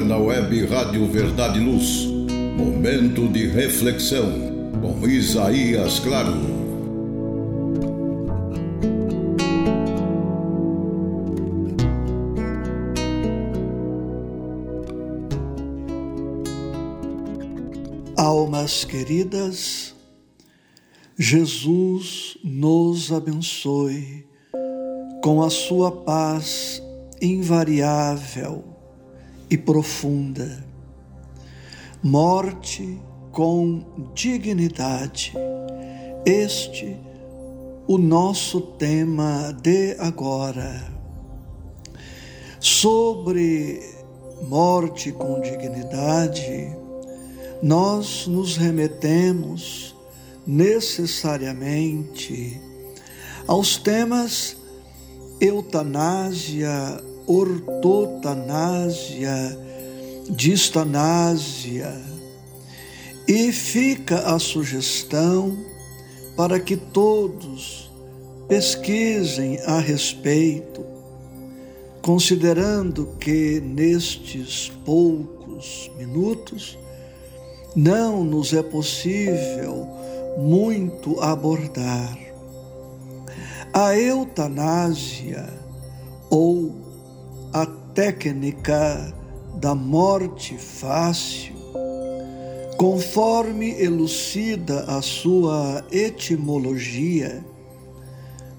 [0.00, 2.06] agora na web Rádio Verdade e Luz.
[2.56, 4.30] Momento de reflexão
[4.80, 6.60] com Isaías Claro.
[18.16, 19.94] Almas queridas,
[21.18, 24.26] Jesus nos abençoe
[25.22, 26.82] com a sua paz
[27.20, 28.79] invariável
[29.50, 30.64] e profunda.
[32.02, 32.98] Morte
[33.32, 35.34] com dignidade.
[36.24, 36.96] Este
[37.86, 40.88] o nosso tema de agora.
[42.60, 43.82] Sobre
[44.48, 46.74] morte com dignidade,
[47.62, 49.94] nós nos remetemos
[50.46, 52.58] necessariamente
[53.46, 54.56] aos temas
[55.40, 59.56] eutanásia, ortotanásia,
[60.28, 61.94] distanásia.
[63.28, 65.56] E fica a sugestão
[66.36, 67.88] para que todos
[68.48, 70.84] pesquisem a respeito,
[72.02, 76.76] considerando que nestes poucos minutos
[77.76, 79.86] não nos é possível
[80.36, 82.18] muito abordar.
[83.72, 85.48] A eutanásia
[86.28, 86.89] ou
[87.52, 89.12] a técnica
[89.56, 91.54] da morte fácil,
[92.76, 97.44] conforme elucida a sua etimologia,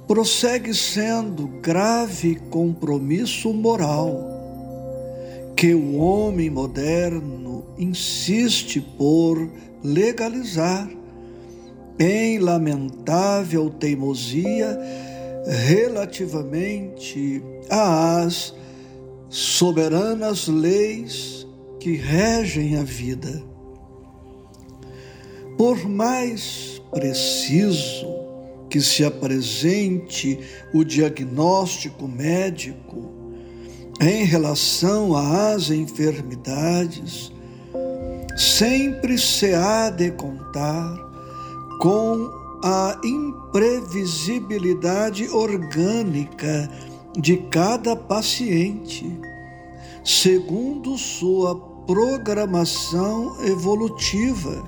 [0.07, 4.29] prossegue sendo grave compromisso moral
[5.55, 9.49] que o homem moderno insiste por
[9.83, 10.89] legalizar
[11.97, 14.77] em lamentável teimosia
[15.67, 18.53] relativamente às
[19.31, 21.47] soberanas leis
[21.79, 23.41] que regem a vida.
[25.57, 28.05] Por mais preciso
[28.69, 30.37] que se apresente
[30.73, 33.11] o diagnóstico médico
[34.01, 37.31] em relação às enfermidades,
[38.37, 40.93] sempre se há de contar
[41.79, 42.29] com
[42.63, 46.69] a imprevisibilidade orgânica
[47.17, 49.05] de cada paciente,
[50.03, 51.55] segundo sua
[51.85, 54.63] programação evolutiva.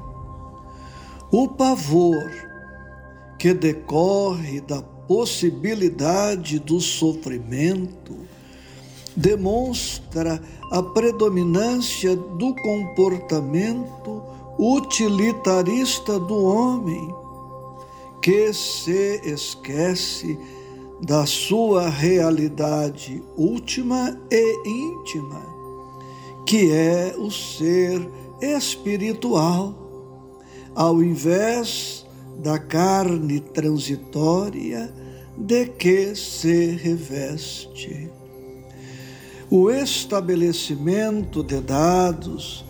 [1.32, 2.32] O pavor
[3.40, 8.16] que decorre da possibilidade do sofrimento
[9.16, 14.24] demonstra a predominância do comportamento
[14.58, 17.14] utilitarista do homem,
[18.22, 20.38] que se esquece
[21.06, 25.42] da sua realidade última e íntima,
[26.46, 28.10] que é o ser
[28.42, 29.76] espiritual,
[30.74, 32.06] ao invés
[32.42, 34.94] da carne transitória
[35.38, 38.10] de que se reveste.
[39.52, 42.64] O estabelecimento de dados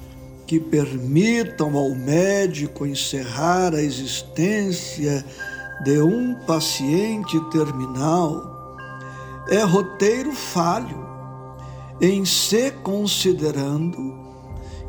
[0.48, 5.24] que permitam ao médico encerrar a existência
[5.84, 8.78] de um paciente terminal
[9.50, 11.06] é roteiro falho,
[12.00, 14.18] em se considerando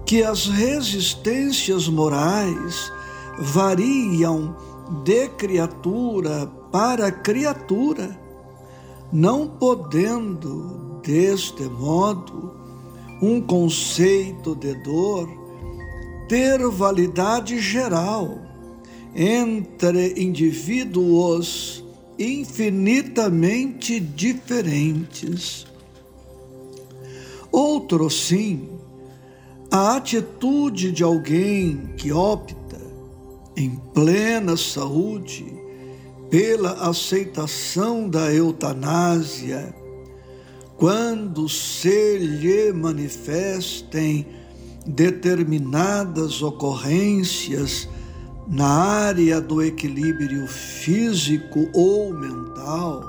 [0.07, 2.93] que as resistências morais
[3.39, 4.57] variam
[5.03, 8.17] de criatura para criatura,
[9.13, 12.53] não podendo, deste modo,
[13.21, 15.29] um conceito de dor
[16.29, 18.54] ter validade geral
[19.15, 21.85] entre indivíduos
[22.19, 25.67] infinitamente diferentes.
[27.53, 28.69] Outro sim,
[29.71, 32.81] a atitude de alguém que opta,
[33.57, 35.47] em plena saúde,
[36.29, 39.73] pela aceitação da eutanásia,
[40.77, 44.27] quando se lhe manifestem
[44.85, 47.89] determinadas ocorrências
[48.47, 53.03] na área do equilíbrio físico ou mental,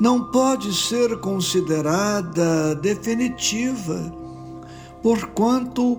[0.00, 4.12] não pode ser considerada definitiva,
[5.02, 5.98] porquanto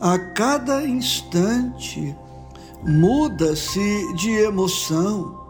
[0.00, 2.14] a cada instante
[2.82, 5.40] muda-se de emoção,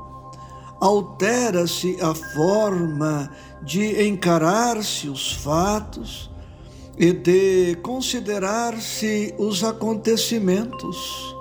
[0.80, 3.30] altera-se a forma
[3.62, 6.30] de encarar-se os fatos
[6.96, 11.33] e de considerar-se os acontecimentos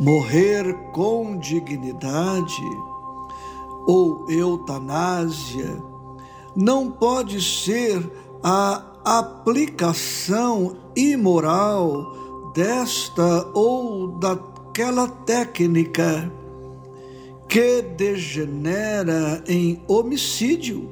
[0.00, 2.62] morrer com dignidade
[3.86, 5.82] ou eutanásia
[6.56, 8.02] não pode ser
[8.42, 16.30] a aplicação imoral desta ou daquela técnica
[17.48, 20.90] que degenera em homicídio,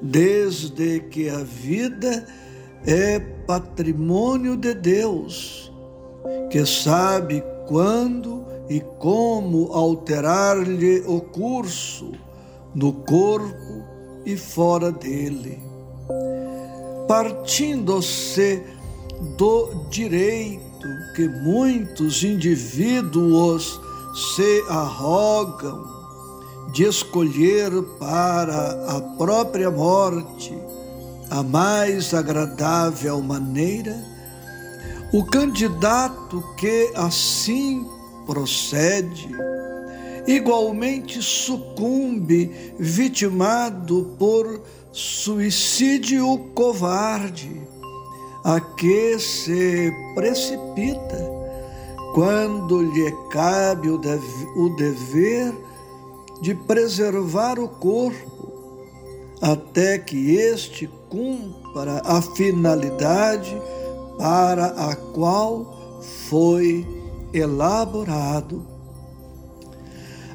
[0.00, 2.26] desde que a vida
[2.86, 5.72] é patrimônio de Deus,
[6.50, 12.12] que sabe quando e como alterar-lhe o curso
[12.74, 13.84] no corpo
[14.24, 15.60] e fora dele.
[17.06, 18.62] Partindo-se
[19.36, 23.80] do direito que muitos indivíduos
[24.36, 25.84] se arrogam
[26.72, 30.56] de escolher para a própria morte
[31.30, 33.96] a mais agradável maneira,
[35.12, 37.86] o candidato que assim
[38.26, 39.28] procede
[40.26, 44.60] igualmente sucumbe vitimado por
[44.92, 47.60] suicídio covarde,
[48.42, 51.36] a que se precipita
[52.14, 53.98] quando lhe cabe o,
[54.76, 55.52] dever
[56.40, 58.52] de preservar o corpo,
[59.40, 63.60] até que este cumpra a finalidade
[64.18, 66.86] para a qual foi
[67.32, 68.66] elaborado.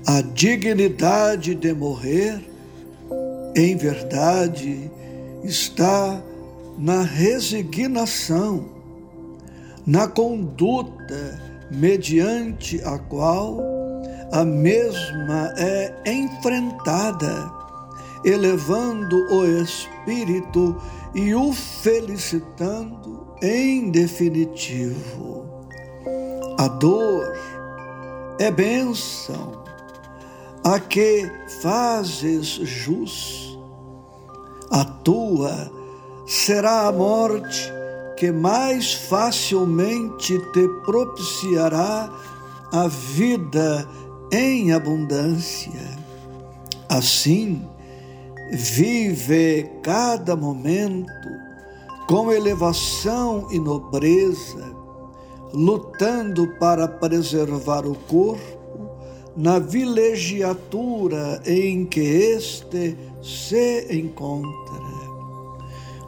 [0.05, 2.41] A dignidade de morrer,
[3.55, 4.91] em verdade,
[5.43, 6.21] está
[6.77, 8.65] na resignação,
[9.85, 11.39] na conduta
[11.69, 13.59] mediante a qual
[14.31, 17.51] a mesma é enfrentada,
[18.25, 20.75] elevando o espírito
[21.13, 25.45] e o felicitando em definitivo.
[26.57, 27.25] A dor
[28.39, 29.63] é bênção,
[30.63, 31.29] a que
[31.61, 33.57] fazes jus.
[34.69, 35.71] A tua
[36.27, 37.71] será a morte
[38.15, 42.09] que mais facilmente te propiciará
[42.71, 43.87] a vida
[44.31, 45.99] em abundância.
[46.87, 47.67] Assim,
[48.51, 51.11] vive cada momento
[52.11, 54.75] com elevação e nobreza
[55.53, 58.91] lutando para preservar o corpo
[59.37, 64.51] na vilegiatura em que este se encontra.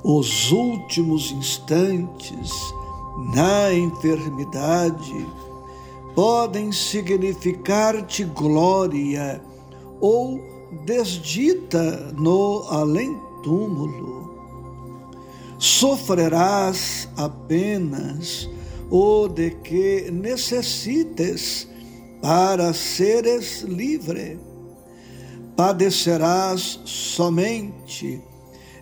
[0.03, 2.51] Os últimos instantes
[3.33, 5.25] na enfermidade
[6.13, 9.41] podem significar-te glória
[10.01, 10.37] ou
[10.85, 14.32] desdita no além-túmulo.
[15.63, 18.49] Sofrerás apenas
[18.89, 21.69] ou de que necessites
[22.21, 24.37] para seres livre.
[25.55, 28.21] Padecerás somente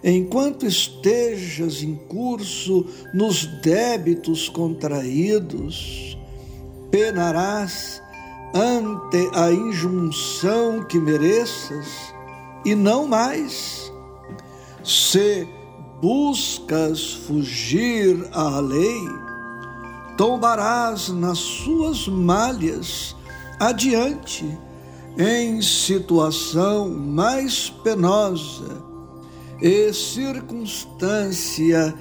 [0.04, 6.18] enquanto estejas em curso nos débitos contraídos,
[6.90, 8.02] penarás
[8.56, 12.12] ante a injunção que mereças
[12.66, 13.94] e não mais.
[14.84, 15.48] Se
[16.02, 19.08] buscas fugir à lei,
[20.18, 23.16] tombarás nas suas malhas
[23.60, 24.58] adiante,
[25.18, 28.82] em situação mais penosa
[29.62, 31.94] e circunstância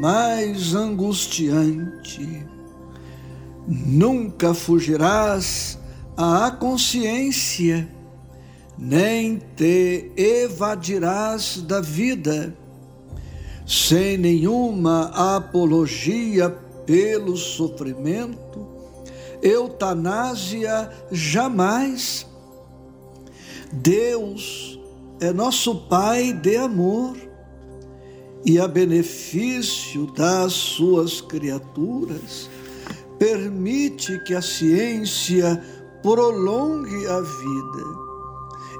[0.00, 2.44] mais angustiante.
[3.68, 5.78] Nunca fugirás
[6.16, 7.88] à consciência,
[8.76, 12.52] nem te evadirás da vida,
[13.66, 16.50] sem nenhuma apologia
[16.84, 18.66] pelo sofrimento,
[19.42, 22.26] eutanásia jamais.
[23.72, 24.78] Deus
[25.20, 27.16] é nosso Pai de amor
[28.44, 32.50] e a benefício das suas criaturas
[33.18, 35.62] permite que a ciência
[36.02, 38.04] prolongue a vida.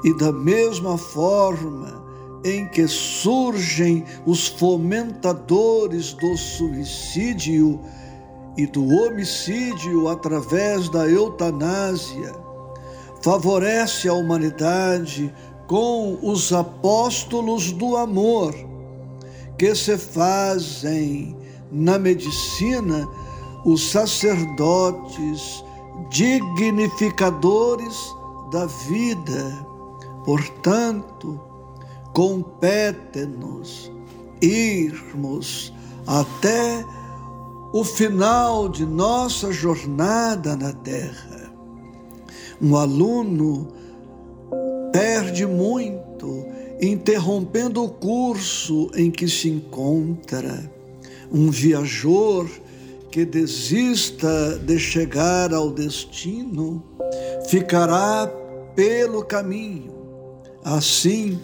[0.05, 2.04] E da mesma forma
[2.45, 7.81] em que surgem os fomentadores do suicídio
[8.57, 12.35] e do homicídio através da eutanásia,
[13.23, 15.35] favorece a humanidade
[15.67, 18.55] com os apóstolos do amor,
[19.59, 21.35] que se fazem
[21.73, 23.09] na medicina
[23.65, 25.65] os sacerdotes
[26.11, 27.97] dignificadores
[28.53, 29.67] da vida.
[30.25, 31.41] Portanto,
[32.15, 33.93] compete-nos
[34.41, 35.75] irmos
[36.07, 36.85] até
[37.73, 41.53] o final de nossa jornada na Terra.
[42.63, 43.69] Um aluno
[44.93, 46.47] perde muito
[46.81, 50.71] interrompendo o curso em que se encontra.
[51.33, 52.49] Um viajor
[53.11, 56.83] que desista de chegar ao destino
[57.49, 58.31] ficará
[58.77, 59.93] pelo caminho.
[60.65, 61.39] Assim,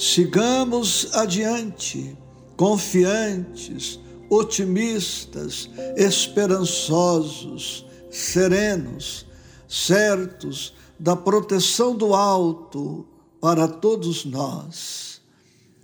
[0.00, 2.16] sigamos adiante,
[2.56, 9.26] confiantes, otimistas, esperançosos, serenos,
[9.68, 13.06] certos da proteção do alto
[13.42, 15.20] para todos nós.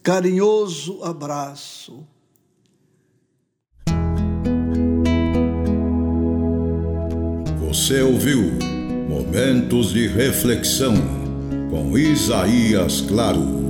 [0.02, 2.02] Carinhoso abraço.
[7.68, 8.52] Você ouviu
[9.11, 10.94] Momentos de Reflexão
[11.70, 13.65] com Isaías Claro.